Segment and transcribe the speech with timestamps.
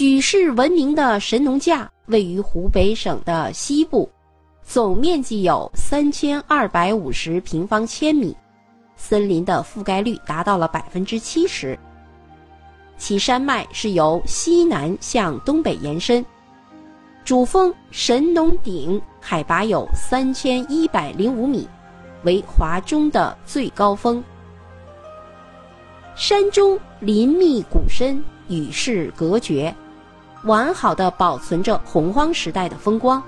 [0.00, 4.10] 举世闻名的神农架位于湖北省的西部，
[4.62, 8.34] 总面积有三千二百五十平方千米，
[8.96, 11.78] 森林的覆盖率达到了百分之七十。
[12.96, 16.24] 其山脉是由西南向东北延伸，
[17.22, 21.68] 主峰神农顶海拔有三千一百零五米，
[22.24, 24.24] 为华中的最高峰。
[26.16, 28.18] 山中林密谷深。
[28.48, 29.72] 与世隔绝，
[30.44, 33.22] 完好的保存着洪荒时代的风光。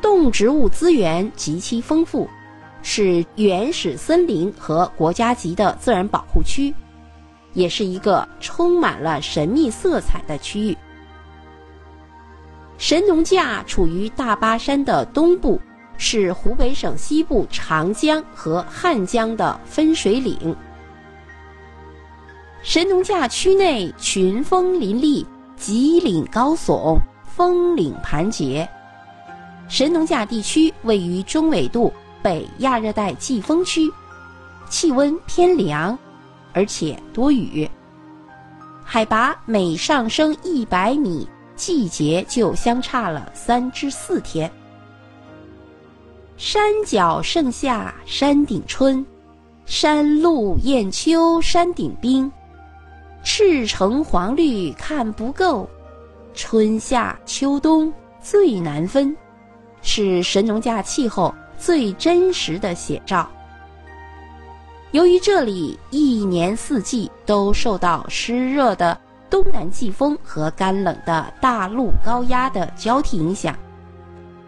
[0.00, 2.28] 动植物资源极其丰富，
[2.82, 6.72] 是原始森林和国家级的自然保护区，
[7.52, 10.76] 也是一个充满了神秘色彩的区域。
[12.76, 15.60] 神农架处于大巴山的东部，
[15.96, 20.54] 是湖北省西部长江和汉江的分水岭。
[22.62, 25.26] 神农架区内群峰林立，
[25.58, 28.68] 脊岭高耸，峰岭盘结。
[29.68, 33.90] 神农架地区位于中纬度北亚热带季风区，
[34.70, 35.98] 气温偏凉，
[36.52, 37.68] 而且多雨。
[38.82, 44.50] 海拔每上升一百米，季节就相差了三至四天。
[46.38, 49.04] 山脚盛夏，山顶春；
[49.66, 52.30] 山路雁秋，山顶冰。
[53.30, 55.68] 赤橙黄绿看不够，
[56.32, 59.14] 春夏秋冬最难分，
[59.82, 63.28] 是神农架气候最真实的写照。
[64.92, 73.54] 由于这里一年四季都受到湿热的东南季风和干冷的大陆高压的交替影响，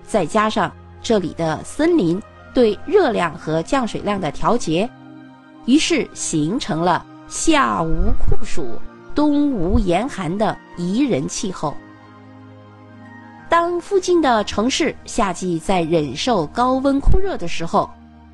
[0.02, 2.20] 再加上这里的森林
[2.54, 4.88] 对热量和降水量的调节，
[5.66, 7.04] 于是形成了。
[7.30, 8.76] 夏无酷暑，
[9.14, 11.72] 冬无严寒的宜人气候。
[13.48, 17.88] 当附近的城市夏季在忍受高温酷热的时候，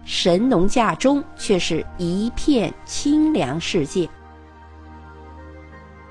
[0.07, 4.09] 神农架中却是一片清凉世界。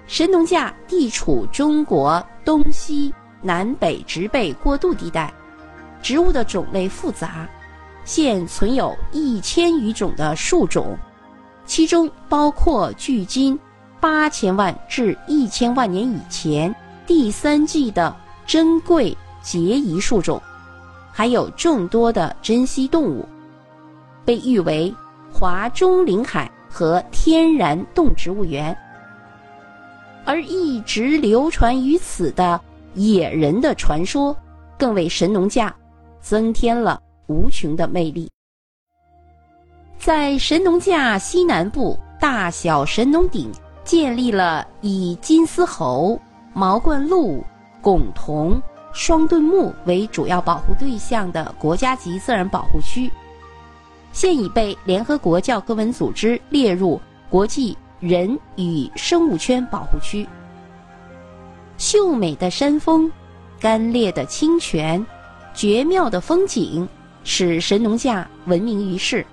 [0.06, 5.34] 神农架地处中国东西南北植被过渡地带，
[6.04, 7.50] 植物的种类复杂，
[8.04, 10.96] 现存有一千余种的树种。
[11.66, 13.58] 其中包括距今
[14.00, 16.74] 八千万至一千万年以前
[17.08, 18.16] 第三纪的
[18.46, 20.42] 珍贵孑遗树种，
[21.12, 23.28] 还有众多的珍稀动物，
[24.24, 24.94] 被誉为
[25.34, 28.76] 华中林海和天然动植物园。
[30.24, 32.60] 而一直流传于此的
[32.94, 34.36] 野人的传说，
[34.78, 35.76] 更为神农架
[36.22, 38.30] 增添了无穷的魅力。
[40.06, 43.52] 在神农架西南部大小神农顶
[43.84, 46.22] 建立了以金丝猴、
[46.54, 47.44] 毛冠鹿、
[47.82, 48.62] 拱桐、
[48.94, 53.12] 双盾木为主要保护对象的国家级自然保护区，
[54.12, 60.24] 现已被联合国教科文组织列入国际人与生物圈保护区。
[61.80, 63.12] 秀美的山峰、
[63.60, 65.04] 干裂的清泉、
[65.56, 66.88] 绝妙的风景，
[67.24, 69.26] 使神农架闻名于世。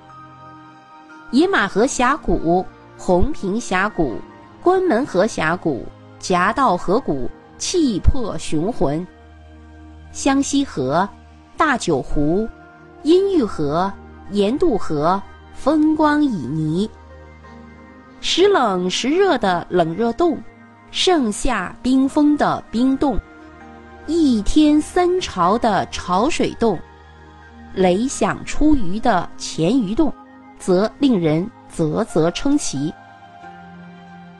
[1.32, 2.64] 野马河峡谷、
[2.98, 4.18] 红坪峡谷、
[4.62, 5.86] 关门河峡谷、
[6.18, 9.02] 夹道河谷气魄雄浑；
[10.12, 11.08] 湘西河、
[11.56, 12.46] 大九湖、
[13.02, 13.90] 阴玉河、
[14.30, 15.20] 盐渡河
[15.54, 16.90] 风光旖旎；
[18.20, 20.38] 时冷时热的冷热洞，
[20.90, 23.18] 盛夏冰封的冰洞，
[24.06, 26.78] 一天三潮的潮水洞，
[27.72, 30.12] 雷响出鱼的潜鱼洞。
[30.62, 32.94] 则令人啧啧称奇，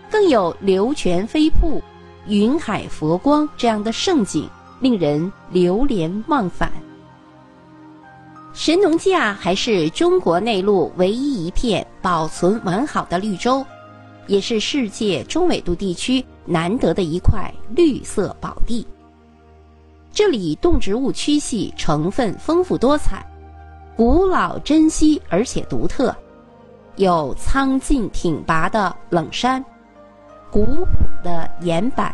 [0.08, 1.82] 更有流泉飞瀑、
[2.28, 6.70] 云海佛光这样的胜景，令人流连忘返。
[8.54, 13.66] 神农架还是中国内陆唯一一片保存完好的绿洲，
[14.28, 18.86] 也是世界中纬度地区难得的一块绿色宝地。
[20.12, 23.26] 这里动植物区系成分丰富多彩。
[23.96, 26.14] 古老、珍稀而且独特，
[26.96, 29.62] 有苍劲挺拔的冷杉，
[30.50, 30.86] 古朴
[31.22, 32.04] 的岩柏，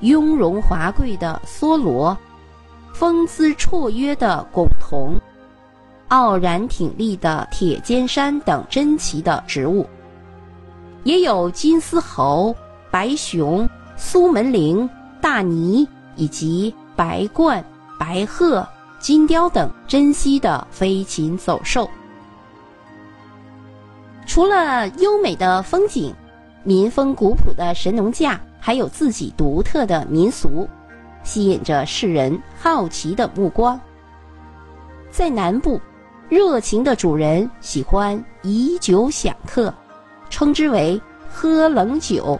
[0.00, 2.16] 雍容华贵的梭罗，
[2.92, 5.20] 风姿绰约的拱桐，
[6.08, 9.84] 傲然挺立的铁尖杉等珍奇的植物，
[11.02, 12.54] 也有金丝猴、
[12.92, 14.88] 白熊、苏门羚、
[15.20, 17.62] 大鲵以及白鹳、
[17.98, 18.66] 白鹤。
[18.98, 21.88] 金雕等珍稀的飞禽走兽。
[24.26, 26.14] 除了优美的风景，
[26.64, 30.68] 民风古朴的神农架，还有自己独特的民俗，
[31.22, 33.80] 吸引着世人好奇的目光。
[35.10, 35.80] 在南部，
[36.28, 39.72] 热情的主人喜欢以酒享客，
[40.28, 41.00] 称之为
[41.30, 42.36] 喝冷酒；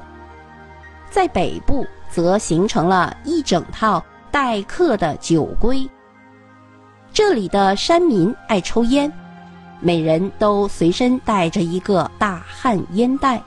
[1.08, 5.88] 在北部，则形成了一整套待客的酒规。
[7.16, 9.10] 这里的山民爱抽烟，
[9.80, 13.42] 每人都随身带着一个大旱烟袋，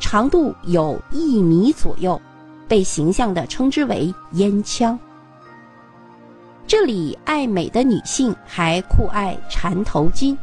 [0.00, 2.18] 长度有一米左右，
[2.66, 4.98] 被形象地称之为烟枪。
[6.66, 10.34] 这里爱美的女性还酷爱缠头巾，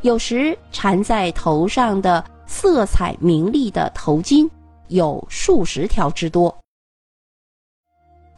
[0.00, 4.48] 有时缠在头上的色彩明丽的头巾
[4.88, 6.58] 有数十条之多。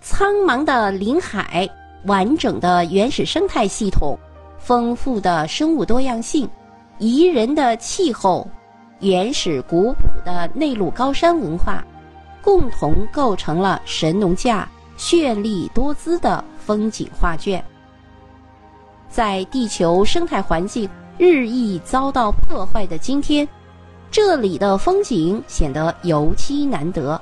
[0.01, 1.71] 苍茫的林海。
[2.05, 4.19] 完整的原始生态系统，
[4.59, 6.49] 丰富的生物多样性，
[6.99, 8.47] 宜人的气候，
[9.01, 11.85] 原始古朴的内陆高山文化，
[12.43, 14.69] 共同构成了神农架
[14.99, 17.63] 绚丽多姿的风景画卷。
[19.09, 20.89] 在地球生态环境
[21.19, 23.47] 日益遭到破坏的今天，
[24.11, 27.21] 这里的风景显得尤其难得。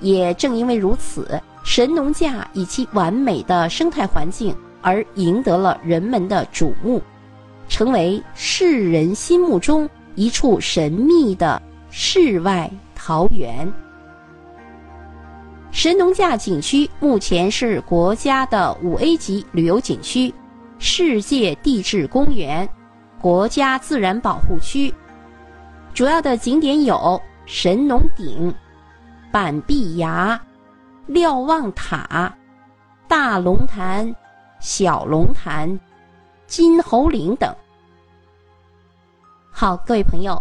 [0.00, 1.40] 也正因为如此。
[1.70, 7.00] 神农架以其完美的生态环境而赢得了人们的瞩目，
[7.68, 11.60] 成为世人心目中一处神秘的
[11.90, 13.70] 世外桃源。
[15.70, 20.32] 神农架景区目前是国家的五 A 级旅游景区、
[20.78, 22.66] 世界地质公园、
[23.20, 24.92] 国家自然保护区，
[25.92, 28.52] 主要的景点有神农顶、
[29.30, 30.40] 板壁崖。
[31.08, 32.32] 瞭望塔、
[33.08, 34.14] 大龙潭、
[34.60, 35.80] 小龙潭、
[36.46, 37.52] 金猴岭等。
[39.50, 40.40] 好，各位朋友，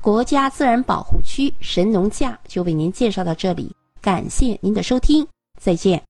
[0.00, 3.70] 国家自然保护区神农架就为您介绍到这里，
[4.00, 5.24] 感谢您的收听，
[5.60, 6.02] 再见。